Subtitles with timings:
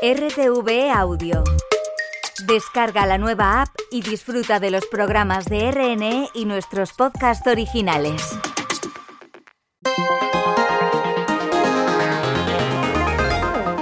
[0.00, 1.42] RTV Audio.
[2.46, 8.38] Descarga la nueva app y disfruta de los programas de RNE y nuestros podcasts originales.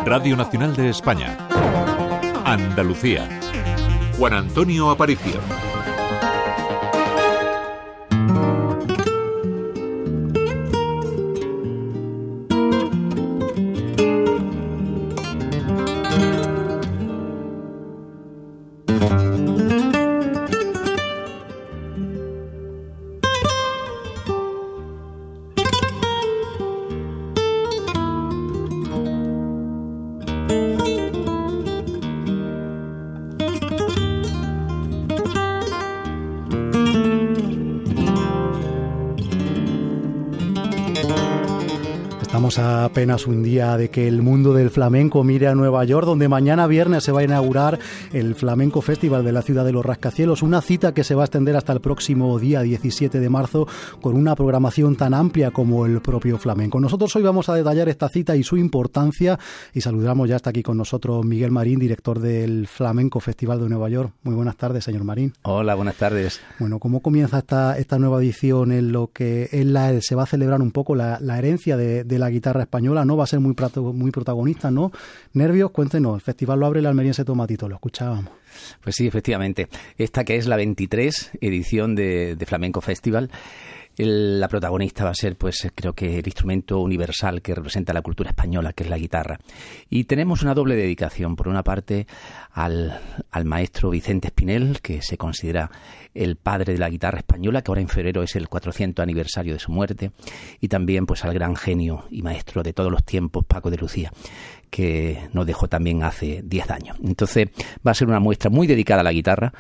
[0.06, 1.36] Radio Nacional de España.
[2.46, 3.28] Andalucía.
[4.16, 5.38] Juan Antonio Aparicio.
[42.58, 46.30] a apenas un día de que el mundo del flamenco mire a Nueva York, donde
[46.30, 47.78] mañana viernes se va a inaugurar
[48.14, 51.26] el Flamenco Festival de la ciudad de los rascacielos, una cita que se va a
[51.26, 53.68] extender hasta el próximo día 17 de marzo
[54.00, 56.80] con una programación tan amplia como el propio flamenco.
[56.80, 59.38] Nosotros hoy vamos a detallar esta cita y su importancia
[59.74, 63.90] y saludamos ya está aquí con nosotros Miguel Marín, director del Flamenco Festival de Nueva
[63.90, 64.14] York.
[64.22, 65.34] Muy buenas tardes, señor Marín.
[65.42, 66.40] Hola, buenas tardes.
[66.58, 70.26] Bueno, ¿cómo comienza esta, esta nueva edición en lo que en la, se va a
[70.26, 72.85] celebrar un poco la, herencia de, de la guitarra española?
[72.94, 73.54] No va a ser muy,
[73.94, 74.92] muy protagonista, ¿no?
[75.32, 78.32] Nervios, cuéntenos, el festival lo abre el almeriense Tomatito, lo escuchábamos.
[78.82, 79.68] Pues sí, efectivamente.
[79.98, 83.30] Esta que es la 23 edición de, Flamenco Festival,
[84.04, 88.30] la protagonista va a ser, pues, creo que el instrumento universal que representa la cultura
[88.30, 89.38] española, que es la guitarra.
[89.88, 91.36] Y tenemos una doble dedicación.
[91.36, 92.06] Por una parte,
[92.52, 93.00] al,
[93.30, 95.70] al maestro Vicente Espinel, que se considera
[96.14, 99.60] el padre de la guitarra española, que ahora en febrero es el 400 aniversario de
[99.60, 100.12] su muerte,
[100.60, 104.12] y también pues al gran genio y maestro de todos los tiempos, Paco de Lucía,
[104.70, 106.96] que nos dejó también hace 10 años.
[107.02, 107.48] Entonces
[107.86, 109.52] va a ser una muestra muy dedicada a la guitarra.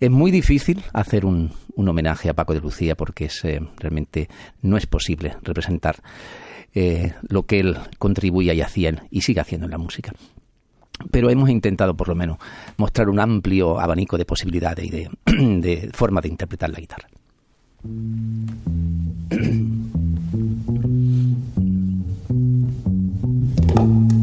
[0.00, 4.28] Es muy difícil hacer un, homenaje a Paco de Lucía porque es, eh, realmente
[4.62, 5.96] no es posible representar
[6.74, 10.12] eh, lo que él contribuía y hacía y sigue haciendo en la música
[11.10, 12.38] pero hemos intentado por lo menos
[12.76, 17.08] mostrar un amplio abanico de posibilidades y de, de formas de interpretar la guitarra.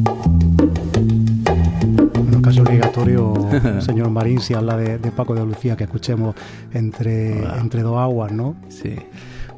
[2.50, 3.32] Casi obligatorio,
[3.80, 6.34] señor Marín, si habla de, Paco de Lucía, que escuchemos
[6.74, 8.56] entre, entre dos aguas, ¿no?
[8.70, 8.96] Sí.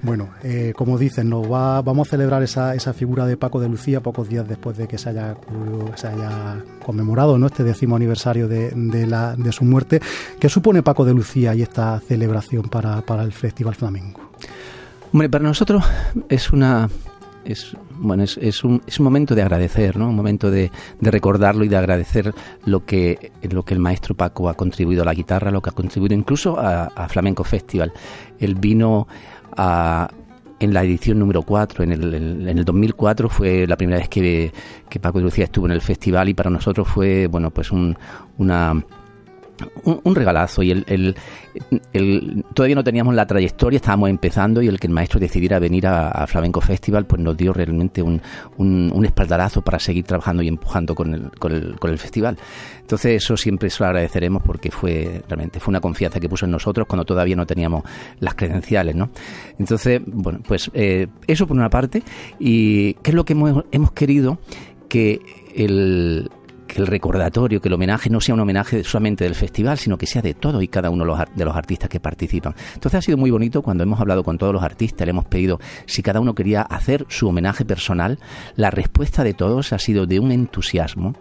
[0.02, 3.70] Bueno, eh, como dicen, nos va, vamos a celebrar esa, esa figura de Paco de
[3.70, 5.38] Lucía pocos días después de que se haya,
[5.96, 7.46] se haya conmemorado ¿no?
[7.48, 10.02] este décimo aniversario de, de, la, de su muerte.
[10.38, 14.32] ¿Qué supone Paco de Lucía y esta celebración para, para el Festival Flamenco?
[15.14, 15.86] Hombre, para nosotros
[16.28, 16.90] es una
[17.46, 21.12] es bueno es, es, un, es un momento de agradecer no un momento de, de,
[21.12, 22.34] recordarlo y de agradecer
[22.66, 25.74] lo que lo que el maestro Paco ha contribuido a la guitarra lo que ha
[25.74, 27.94] contribuido incluso a, a Flamenco Festival.
[28.40, 29.08] El vino
[30.62, 32.14] en la edición número 4, en el,
[32.48, 34.52] en el 2004 fue la primera vez que,
[34.88, 37.98] que Paco de Lucía estuvo en el festival y para nosotros fue, bueno, pues un,
[38.38, 38.84] una
[39.84, 41.16] un, regalazo y el,
[42.54, 46.26] todavía no teníamos la trayectoria, estábamos empezando y el que el maestro decidiera venir a,
[46.28, 48.22] Flamenco Festival pues nos dio realmente un,
[48.58, 52.38] un, espaldarazo para seguir trabajando y empujando con el, con con el festival.
[52.80, 56.52] Entonces eso siempre se lo agradeceremos porque fue realmente fue una confianza que puso en
[56.52, 57.84] nosotros cuando todavía no teníamos
[58.20, 59.10] las credenciales, ¿no?
[59.58, 62.04] Entonces, bueno, pues eh, eso por una parte
[62.40, 64.40] y qué es lo que hemos, hemos querido
[64.90, 65.22] que
[65.56, 66.30] el,
[66.72, 70.06] que el recordatorio, que el homenaje no sea un homenaje solamente del festival, sino que
[70.06, 71.04] sea de todo y cada uno
[71.36, 72.56] de los artistas que participan.
[72.74, 75.60] Entonces ha sido muy bonito cuando hemos hablado con todos los artistas, le hemos pedido
[75.86, 78.20] si cada uno quería hacer su homenaje personal.
[78.56, 81.14] La respuesta de todos ha sido de un entusiasmo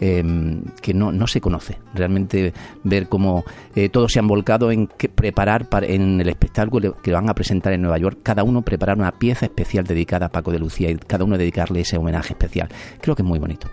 [0.00, 1.76] em, que no, no se conoce.
[1.92, 3.44] Realmente ver cómo
[3.74, 7.74] eh, todos se han volcado en preparar para, en el espectáculo que van a presentar
[7.74, 10.96] en Nueva York, cada uno preparar una pieza especial dedicada a Paco de Lucía y
[10.96, 12.68] cada uno dedicarle ese homenaje especial.
[13.02, 13.68] Creo que es muy bonito.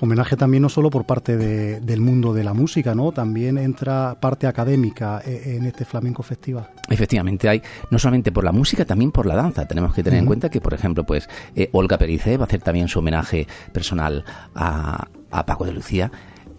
[0.00, 3.12] Homenaje también no solo por parte del mundo de la música, ¿no?
[3.12, 6.70] También entra parte académica eh, en este flamenco festival.
[6.88, 9.66] Efectivamente, hay no solamente por la música, también por la danza.
[9.66, 12.62] Tenemos que tener en cuenta que, por ejemplo, pues eh, Olga Pericé va a hacer
[12.62, 14.24] también su homenaje personal
[14.54, 15.08] a,
[15.46, 16.10] Paco de Lucía.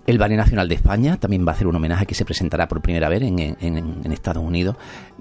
[0.08, 2.82] El Ballet Nacional de España también va a hacer un homenaje que se presentará por
[2.82, 4.76] primera vez en, en, Estados Unidos.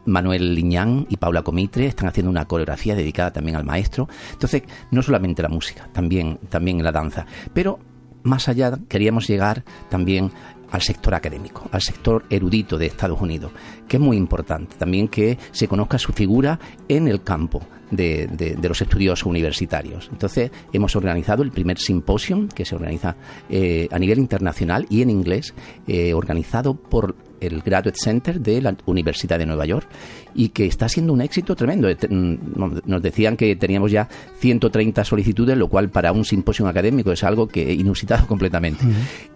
[0.07, 4.09] Manuel Liñán y Paula Comitre están haciendo una coreografía dedicada también al maestro.
[4.33, 7.27] Entonces, no solamente la música, también, también la danza.
[7.53, 7.79] Pero
[8.23, 10.31] más allá queríamos llegar también
[10.71, 13.53] al sector académico, al sector erudito de Estados Unidos,
[13.89, 14.77] que es muy importante.
[14.77, 16.59] También que se conozca su figura
[16.89, 20.09] en el campo de, los estudios universitarios.
[20.13, 23.17] Entonces, hemos organizado el primer simposio que se organiza
[23.49, 25.55] eh, a nivel internacional y en inglés,
[25.89, 29.89] eh, organizado por el Graduate Center de la Universidad de Nueva York
[30.35, 31.89] y que está siendo un éxito tremendo.
[31.89, 34.09] Eh, mm, nos decían que teníamos ya
[34.39, 38.85] 130 solicitudes, lo cual para un simposio académico es algo que inusitado completamente.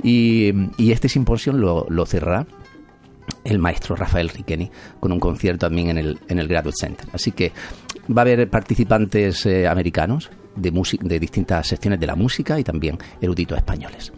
[0.02, 0.52] y,
[0.94, 2.46] este simposio lo, lo cerrará
[3.44, 7.06] el maestro Rafael Riqueni con un concierto también en el, en el Graduate Center.
[7.12, 7.52] Así que
[8.10, 12.98] va a haber participantes eh, americanos, de, de distintas secciones de la música y también
[13.20, 14.12] eruditos españoles.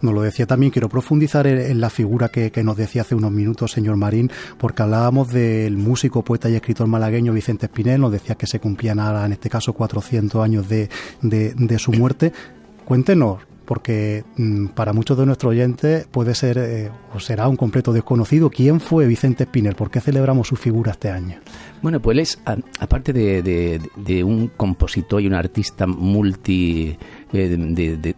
[0.00, 3.72] Nos lo decía también, quiero profundizar en, la figura que, nos decía hace unos minutos,
[3.72, 8.46] señor Marín, porque hablábamos del músico, poeta y escritor malagueño Vicente Espinel, nos decía que
[8.46, 10.88] se cumplían ahora, en este caso, 400 años de,
[11.20, 12.32] de su muerte.
[12.84, 17.92] Cuéntenos, porque mm, para muchos de nuestros oyentes puede ser eh, o será un completo
[17.92, 18.50] desconocido.
[18.50, 19.74] ¿Quién fue Vicente Spinel?
[19.74, 21.40] ¿Por qué celebramos su figura este año?
[21.82, 22.40] Bueno, pues es,
[22.78, 26.96] aparte de, un compositor y un artista multi,
[27.32, 28.14] eh, de,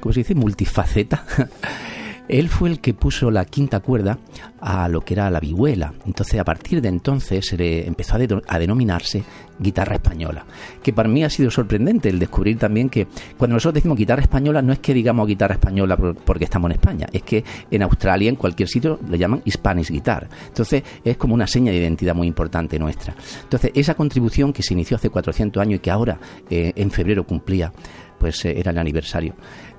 [0.00, 0.34] ¿cómo se dice?
[0.34, 1.24] Multifaceta.
[2.32, 4.18] Él fue el que puso la quinta cuerda
[4.58, 5.92] a lo que era la vihuela.
[6.06, 9.22] Entonces, a partir de entonces se le empezó a, denominarse
[9.58, 10.46] guitarra española.
[10.82, 13.06] Que para mí ha sido sorprendente el descubrir también que
[13.36, 15.94] cuando nosotros decimos guitarra española, no es que digamos guitarra española
[16.24, 20.26] porque estamos en España, es que en Australia, en cualquier sitio, le llaman Spanish Guitar.
[20.48, 23.14] Entonces, es como una seña de identidad muy importante nuestra.
[23.42, 26.18] Entonces, esa contribución que se inició hace 400 años y que ahora
[26.48, 27.74] eh, en febrero cumplía,
[28.22, 29.34] pues eh, era el aniversario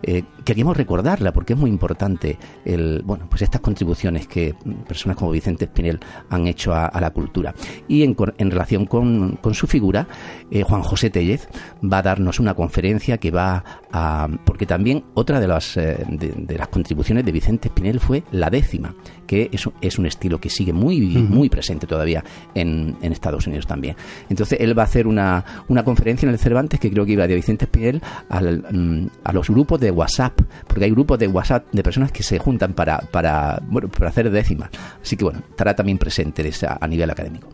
[0.05, 4.53] eh, queríamos recordarla porque es muy importante el, bueno, pues estas contribuciones que
[4.85, 5.99] personas como Vicente Espinel
[6.29, 7.55] han hecho a, la cultura.
[7.87, 8.15] Y en,
[8.51, 10.07] relación con, su figura,
[10.51, 11.47] eh, Juan José Tellez
[11.81, 14.27] va a darnos una conferencia que va a...
[14.45, 18.93] porque también otra de las, eh, de, las contribuciones de Vicente Espinel fue la décima,
[19.25, 22.23] que es, es un estilo que sigue muy, muy presente todavía
[22.53, 23.95] en, Estados Unidos también.
[24.27, 27.27] Entonces él va a hacer una, una conferencia en el Cervantes que creo que iba
[27.27, 28.01] de Vicente Espinel
[28.41, 32.39] mm, a los grupos de WhatsApp, porque hay grupos de WhatsApp de personas que se
[32.39, 34.69] juntan para, para, bueno, para hacer décimas.
[35.01, 36.43] Así que bueno, estará también presente
[36.79, 37.47] a nivel académico.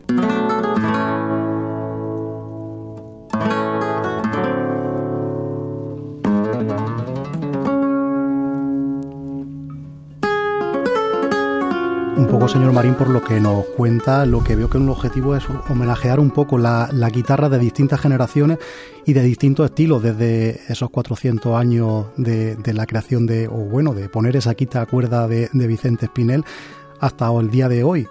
[12.50, 16.18] Señor Marín, por lo que nos cuenta, lo que veo que un objetivo es homenajear
[16.18, 18.58] un poco la, guitarra de distintas generaciones
[19.06, 24.08] y de distintos estilos, desde esos 400 años de, la creación de, o bueno, de
[24.08, 26.44] poner esa quinta cuerda de, de Vicente Espinel
[26.98, 28.08] hasta el día de hoy.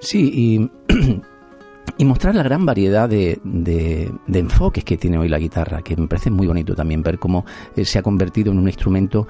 [0.00, 0.70] Sí, y
[1.98, 6.06] y mostrar la gran variedad de, de, enfoques que tiene hoy la guitarra, que me
[6.06, 9.26] parece muy bonito también ver cómo eh, se ha convertido en un instrumento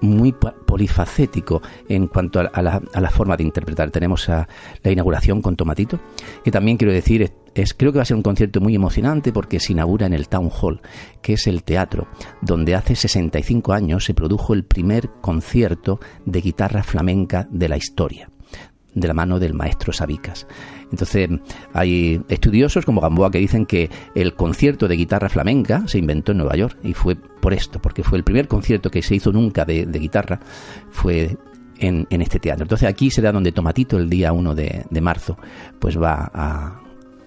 [0.00, 3.90] muy polifacético en cuanto a, la, a la, forma de interpretar.
[3.90, 4.48] Tenemos a
[4.82, 6.00] la inauguración con Tomatito,
[6.42, 9.60] que también quiero decir, es, creo que va a ser un concierto muy emocionante porque
[9.60, 10.80] se inaugura en el Town Hall,
[11.20, 12.08] que es el teatro,
[12.40, 18.30] donde hace 65 años se produjo el primer concierto de guitarra flamenca de la historia
[18.96, 20.46] de la mano del maestro Sabicas.
[20.90, 21.28] Entonces,
[21.72, 26.38] hay estudiosos como Gamboa que dicen que el concierto de guitarra flamenca se inventó en
[26.38, 29.64] Nueva York y fue por esto, porque fue el primer concierto que se hizo nunca
[29.64, 30.40] de, guitarra,
[30.90, 31.36] fue
[31.78, 32.64] en, este teatro.
[32.64, 35.36] Entonces aquí será donde Tomatito el día 1 de, de marzo
[35.78, 36.80] pues va a,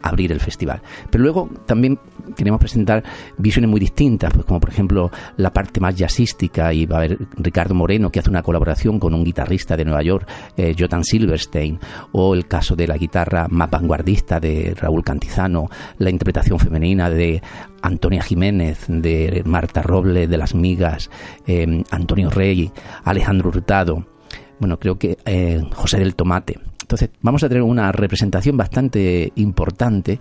[0.10, 0.82] abrir el festival.
[1.10, 2.00] Pero luego también
[2.36, 3.04] queremos presentar
[3.38, 7.18] visiones muy distintas, pues como por ejemplo la parte más jazzística y va a haber
[7.38, 11.80] Ricardo Moreno que hace una colaboración con un guitarrista de Nueva York, eh, Jotan Silverstein,
[12.12, 17.42] o el caso de la guitarra más vanguardista de Raúl Cantizano, la interpretación femenina de
[17.82, 21.10] Antonia Jiménez, de Marta Roble, de Las Migas,
[21.48, 22.72] eh, Antonio Rey,
[23.04, 24.06] Alejandro Hurtado,
[24.60, 26.69] bueno, creo que eh, José del Tomate.
[26.90, 30.20] Entonces vamos a tener una representación bastante importante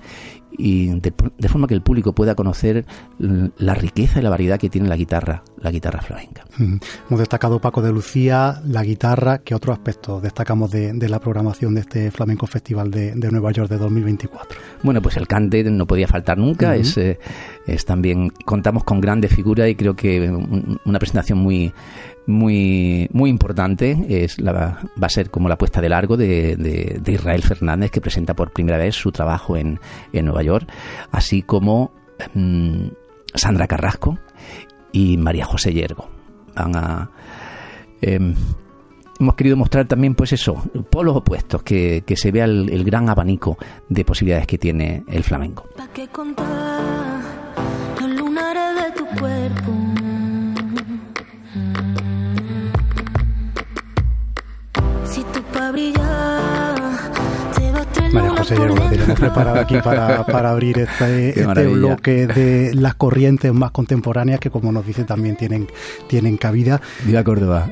[0.58, 1.12] y de,
[1.48, 2.84] forma que el público pueda conocer
[3.18, 6.44] la riqueza y la variedad que tiene la guitarra, la guitarra flamenca.
[6.58, 11.80] Hemos destacado Paco de Lucía, la guitarra, ¿qué otro aspecto destacamos de, la programación de
[11.80, 14.60] este Flamenco Festival de, Nueva York de 2024?
[14.82, 17.18] Bueno, pues el cante no podía faltar nunca, es, eh,
[17.66, 20.30] es también, contamos con grandes figuras y creo que
[20.84, 21.72] una presentación muy
[22.28, 23.96] muy, muy importante.
[24.08, 28.34] Es la, va a ser como la puesta de largo de, Israel Fernández, que presenta
[28.34, 29.80] por primera vez su trabajo en,
[30.12, 30.70] en Nueva York,
[31.10, 31.90] así como
[32.34, 32.88] mm,
[33.34, 34.18] Sandra Carrasco
[34.92, 36.08] y María José Yergo.
[36.54, 37.10] Van a.
[38.00, 38.34] Em,
[39.18, 40.54] hemos querido mostrar también, pues eso,
[40.90, 43.58] polos opuestos, que, que se vea el, el, gran abanico
[43.88, 45.66] de posibilidades que tiene el flamenco.
[46.12, 47.20] contar
[48.00, 49.87] los lunares de tu cuerpo?
[55.78, 56.07] brillar.
[58.48, 63.72] Sellero, lo tenemos preparado aquí para, para abrir este, este bloque de las corrientes más
[63.72, 65.68] contemporáneas que, como nos dice, también tienen,
[66.06, 66.80] tienen cabida.
[67.04, 67.68] Viva Córdoba.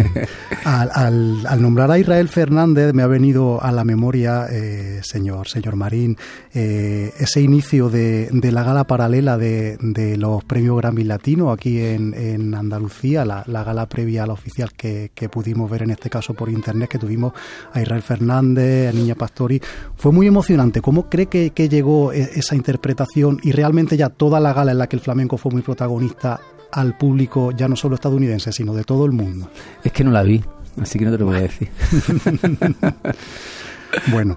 [0.64, 5.76] al, al, nombrar a Israel Fernández me ha venido a la memoria, eh, señor, señor
[5.76, 6.16] Marín,
[6.52, 11.78] eh, ese inicio de, de, la gala paralela de, de los premios Grammy Latino aquí
[11.78, 15.90] en, en Andalucía, la, la, gala previa a la oficial que, que pudimos ver en
[15.90, 17.32] este caso por internet, que tuvimos
[17.72, 19.59] a Israel Fernández, a Niña Pastori.
[19.96, 20.80] Fue muy emocionante.
[20.80, 24.78] ¿Cómo cree que, que llegó e, esa interpretación y realmente ya toda la gala en
[24.78, 26.40] la que el flamenco fue muy protagonista
[26.72, 29.48] al público, ya no solo estadounidense, sino de todo el mundo?
[29.82, 30.42] Es que no la vi,
[30.80, 31.68] así que no te lo voy a decir.
[34.12, 34.36] bueno.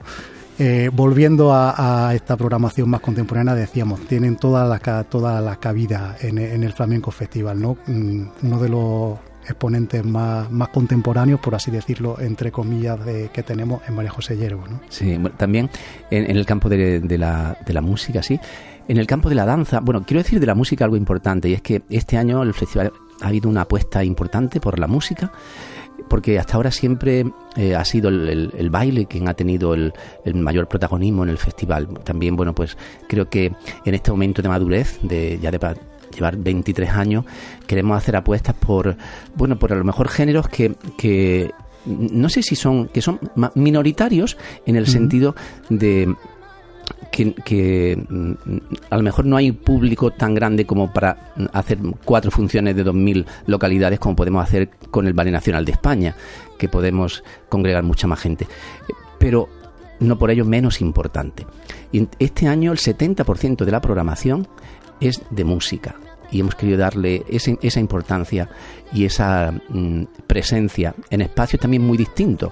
[0.59, 6.15] Eh, volviendo a, a, esta programación más contemporánea, decíamos, tienen toda la, toda la cabida
[6.21, 7.75] en, en el Flamenco Festival, ¿no?
[7.87, 13.43] Mm, uno de los exponentes más, más contemporáneos, por así decirlo, entre comillas, de, que
[13.43, 14.67] tenemos en María José Yerbo.
[14.67, 14.81] ¿no?
[14.89, 15.69] Sí, también
[16.09, 18.39] en, en, el campo de, de, la, de la música, sí.
[18.87, 21.53] En el campo de la danza, bueno, quiero decir de la música algo importante, y
[21.53, 25.31] es que este año el festival ha habido una apuesta importante por la música
[26.09, 29.93] porque hasta ahora siempre eh, ha sido el, el, el, baile quien ha tenido el,
[30.25, 31.87] el, mayor protagonismo en el festival.
[32.03, 33.53] También, bueno, pues creo que
[33.85, 35.59] en este momento de madurez, de ya de
[36.13, 37.25] llevar 23 años,
[37.67, 38.95] queremos hacer apuestas por,
[39.35, 41.51] bueno, por a lo mejor géneros que, que
[41.85, 43.19] no sé si son, que son
[43.55, 44.91] minoritarios en el uh -huh.
[44.91, 45.35] sentido
[45.69, 46.13] de
[47.11, 48.05] que, que,
[48.89, 53.25] a lo mejor no hay público tan grande como para hacer cuatro funciones de 2.000
[53.45, 56.15] localidades como podemos hacer con el Ballet Nacional de España,
[56.57, 58.47] que podemos congregar mucha más gente.
[59.19, 59.47] Pero
[59.99, 61.45] no por ello menos importante.
[61.91, 64.47] Y este año el 70% de la programación
[64.99, 65.95] es de música.
[66.31, 68.49] Y hemos querido darle ese, esa importancia
[68.91, 72.51] y esa mm, presencia en espacios también muy distintos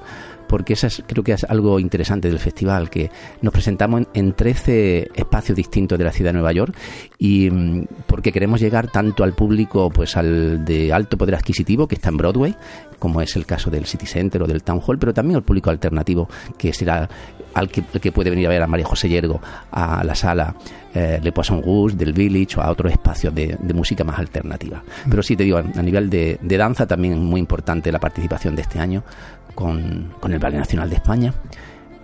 [0.51, 3.09] porque eso es, creo que es algo interesante del festival, que
[3.41, 6.75] nos presentamos en, en 13 espacios distintos de la ciudad de Nueva York
[7.17, 11.95] y mm, porque queremos llegar tanto al público pues al de alto poder adquisitivo que
[11.95, 12.55] está en Broadway,
[12.99, 15.69] como es el caso del City Center o del Town Hall, pero también al público
[15.69, 16.27] alternativo
[16.57, 17.07] que será
[17.53, 19.41] al que, puede venir a ver a María José Yergo
[19.71, 20.55] a la sala
[20.93, 24.83] eh, Le Poisson Rouge, del Village o a otros espacios de, de música más alternativa.
[25.09, 27.99] Pero sí, te digo, a, a nivel de, de danza también es muy importante la
[27.99, 29.03] participación de este año
[29.53, 31.33] con, con el Ballet Nacional de España,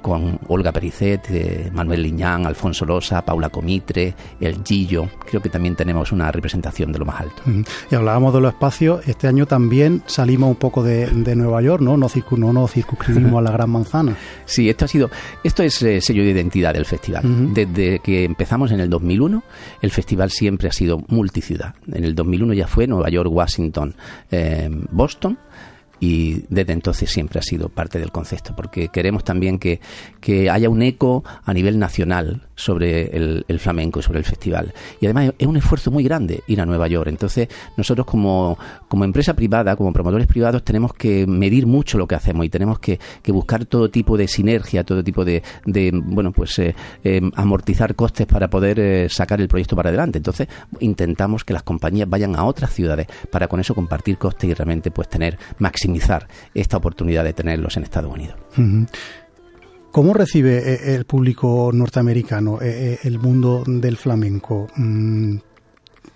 [0.07, 5.09] con Olga Pericet, eh, Manuel Liñán, Alfonso Losa, Paula Comitre, El Gillo.
[5.29, 7.41] Creo que también tenemos una representación de lo más alto.
[7.91, 9.05] Y hablábamos de los espacios.
[9.05, 11.97] Este año también salimos un poco de, de Nueva York, ¿no?
[11.97, 14.15] No, circun, no nos circunscribimos a la Gran Manzana.
[14.45, 15.09] Sí, esto ha sido,
[15.43, 17.25] esto es eh, sello de identidad del festival.
[17.25, 17.53] Uh -huh.
[17.53, 19.43] Desde que empezamos en el 2001,
[19.81, 21.75] el festival siempre ha sido multiciudad.
[21.91, 23.93] En el 2001 ya fue Nueva York, Washington,
[24.31, 25.37] eh, Boston
[25.99, 29.79] y desde entonces siempre ha sido parte del concepto, porque queremos también que,
[30.19, 34.73] que haya un eco a nivel nacional sobre el, el, flamenco y sobre el festival.
[34.99, 37.07] Y además es un esfuerzo muy grande ir a Nueva York.
[37.07, 37.47] Entonces,
[37.77, 38.57] nosotros como,
[38.89, 42.79] como empresa privada, como promotores privados, tenemos que medir mucho lo que hacemos y tenemos
[42.79, 47.21] que, que buscar todo tipo de sinergia, todo tipo de, de bueno, pues eh, eh,
[47.35, 50.17] amortizar costes para poder eh, sacar el proyecto para adelante.
[50.17, 50.47] Entonces,
[50.79, 54.89] intentamos que las compañías vayan a otras ciudades para con eso compartir costes y realmente
[54.89, 58.35] pues tener maximizar esta oportunidad de tenerlos en Estados Unidos.
[59.97, 64.67] ¿Cómo recibe eh, el público norteamericano eh, el mundo del flamenco?
[64.75, 65.37] Mm,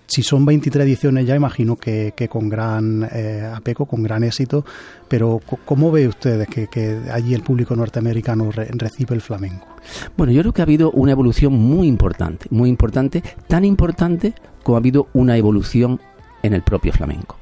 [0.06, 4.64] si son 23 ediciones ya imagino que, con gran eh, con gran éxito,
[5.08, 9.66] pero ¿cómo ve ustedes que, allí el público norteamericano re, recibe el flamenco?
[10.16, 14.76] Bueno, yo creo que ha habido una evolución muy importante, muy importante, tan importante como
[14.76, 16.00] ha habido una evolución
[16.44, 17.36] en el propio flamenco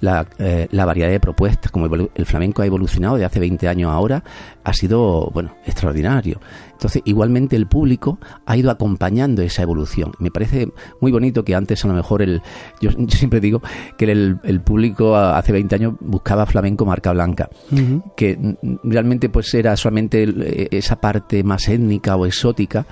[0.00, 3.90] la, eh, la, variedad de propuestas, como el flamenco ha evolucionado de hace 20 años
[3.90, 4.24] ahora,
[4.64, 6.40] ha sido, bueno, extraordinario.
[6.72, 10.12] Entonces, igualmente el público ha ido acompañando esa evolución.
[10.18, 12.40] Me parece muy bonito que antes a lo mejor el,
[12.80, 13.62] yo, yo siempre digo
[13.98, 18.14] que el, el, público hace 20 años buscaba flamenco marca blanca, uh -huh.
[18.16, 22.86] que realmente pues era solamente eh, esa parte más étnica o exótica,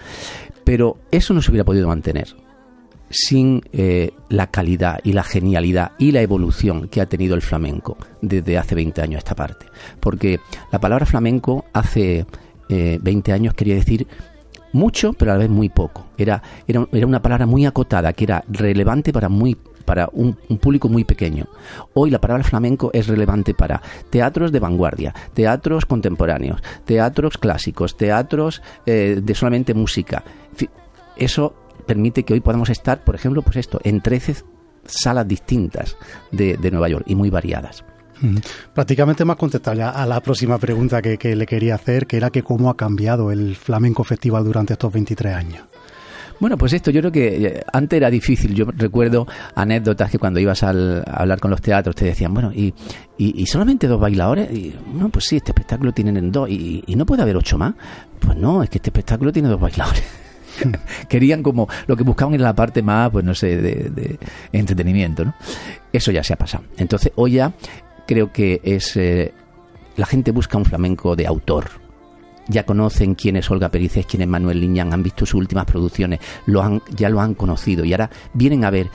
[0.65, 2.35] pero eso no se hubiera podido mantener
[3.11, 7.97] sin eh, la calidad y la genialidad y la evolución que ha tenido el flamenco
[8.21, 9.67] desde hace 20 años esta parte.
[10.01, 12.27] Porque la palabra flamenco hace
[12.69, 14.07] eh, 20 años quería decir
[14.73, 16.07] mucho, pero a la vez muy poco.
[16.17, 20.59] Era, era, era una palabra muy acotada, que era relevante para muy para un, un,
[20.59, 21.47] público muy pequeño.
[21.95, 28.61] Hoy la palabra flamenco es relevante para teatros de vanguardia, teatros contemporáneos, teatros clásicos, teatros
[28.85, 30.23] eh, de solamente música.
[31.17, 31.55] Eso
[31.87, 34.37] permite que hoy podamos estar, por ejemplo, pues esto, en 13
[34.85, 35.97] salas distintas
[36.33, 37.85] de, de Nueva York y muy variadas.
[38.75, 42.31] Prácticamente más contestado ya a la próxima pregunta que, que le quería hacer, que era
[42.31, 45.63] que cómo ha cambiado el Flamenco Festival durante estos 23 años.
[46.41, 48.55] Bueno, pues esto yo creo que eh, antes era difícil.
[48.55, 52.53] Yo recuerdo anécdotas que cuando ibas al, a hablar con los teatros te decían, bueno,
[52.53, 52.73] ¿y,
[53.17, 54.51] y, solamente dos bailadores?
[54.53, 56.49] Y, no, pues sí, este espectáculo tienen dos.
[56.49, 57.75] Y, ¿Y no puede haber ocho más?
[58.21, 60.05] Pues no, es que este espectáculo tiene dos bailadores.
[61.09, 64.19] Querían como lo que buscaban en la parte más, pues no sé, de,
[64.53, 65.35] entretenimiento, ¿no?
[65.93, 66.65] Eso ya se ha pasado.
[66.77, 67.53] Entonces, hoy ya
[68.07, 68.97] creo que es...
[68.97, 69.33] Eh,
[69.97, 71.71] la gente busca un flamenco de autor,
[72.49, 76.21] ya conocen quién es Olga Pericés, quién es Manuel Liñán, han visto sus últimas producciones,
[76.95, 78.91] ya lo han conocido y ahora vienen a ver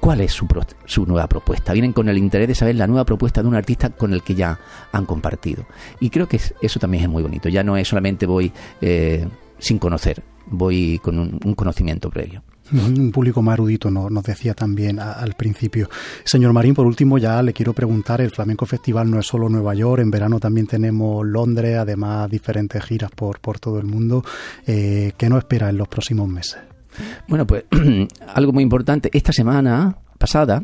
[0.00, 0.46] cuál es su,
[0.86, 1.72] su, nueva propuesta.
[1.72, 4.34] Vienen con el interés de saber la nueva propuesta de un artista con el que
[4.34, 4.58] ya
[4.92, 5.66] han compartido.
[6.00, 7.48] Y creo que eso también es muy bonito.
[7.48, 9.28] Ya no es solamente voy eh,
[9.60, 15.34] sin conocer, voy con un conocimiento previo un público más erudito, nos, decía también al
[15.34, 15.88] principio.
[16.24, 19.74] Señor Marín, por último, ya le quiero preguntar, el Flamenco Festival no es solo Nueva
[19.74, 24.24] York, en verano también tenemos Londres, además diferentes giras por, por todo el mundo.
[24.66, 26.58] Eh, ¿Qué nos espera en los próximos meses?
[27.28, 27.64] Bueno, pues
[28.34, 29.10] algo muy importante.
[29.12, 30.62] Esta semana pasada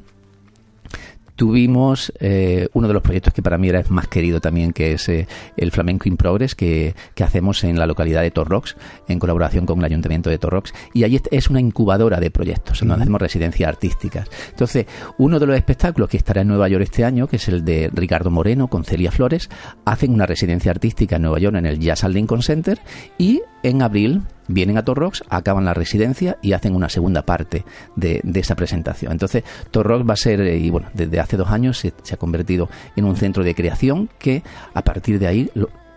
[1.36, 5.08] tuvimos eh, uno de los proyectos que para mí era más querido también, que es
[5.08, 6.94] eh, el Flamenco in Progress, que,
[7.26, 8.76] hacemos en la localidad de Torrox,
[9.08, 10.72] en colaboración con el Ayuntamiento de Torrox.
[10.94, 14.28] Y allí es una incubadora de proyectos, donde hacemos residencias artísticas.
[14.50, 14.86] Entonces,
[15.18, 17.90] uno de los espectáculos que estará en Nueva York este año, que es el de
[17.92, 19.50] Ricardo Moreno con Celia Flores,
[19.84, 22.78] hacen una residencia artística en Nueva York en el Jazz Lincoln Center
[23.18, 27.64] y en abril vienen a Torrox, acaban la residencia y hacen una segunda parte
[27.96, 29.10] de, esa presentación.
[29.10, 29.42] Entonces,
[29.72, 33.04] Torrox va a ser, eh, y bueno, desde hace dos años se, ha convertido en
[33.04, 35.50] un centro de creación que a partir de ahí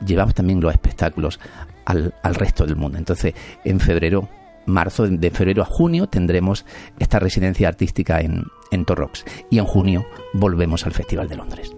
[0.04, 1.40] llevamos también los espectáculos
[1.86, 2.98] al, resto del mundo.
[2.98, 4.28] Entonces, en febrero,
[4.66, 6.66] marzo, de febrero a junio tendremos
[6.98, 11.76] esta residencia artística en, en Torrox y en junio volvemos al Festival de Londres.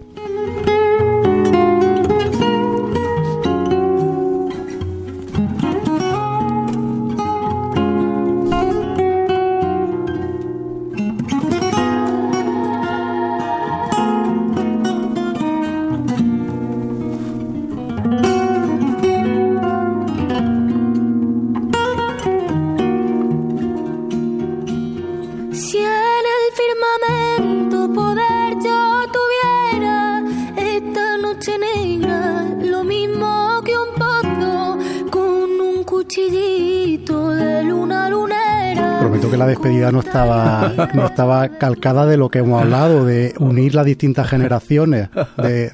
[39.46, 45.08] No estaba, no estaba calcada de lo que hemos hablado, de unir las distintas generaciones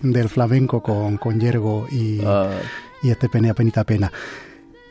[0.02, 2.50] del flamenco con, con Yergo y, ah.
[3.02, 4.11] y este Penea Penita Pena.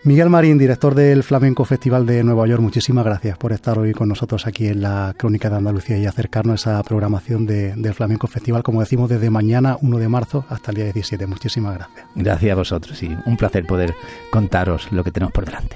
[0.07, 4.07] Miguel Marín, director del Flamenco Festival de Nueva York, muchísimas gracias por estar hoy con
[4.07, 8.63] nosotros aquí en la Crónica de Andalucía y acercarnos a esa programación del Flamenco Festival,
[8.63, 11.25] como decimos, desde mañana 1 de marzo hasta el día 17.
[11.27, 12.05] Muchísimas gracias.
[12.15, 13.95] Gracias a vosotros y un placer poder
[14.31, 15.75] contaros lo que tenemos por delante.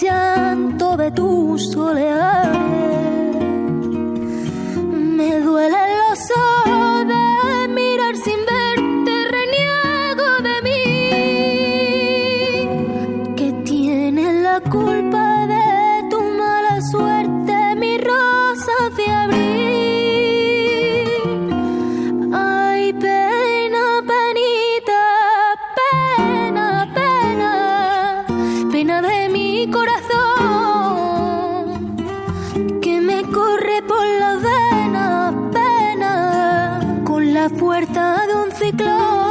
[0.00, 2.79] llanto de tu soledad.
[38.26, 39.29] de un ciclón.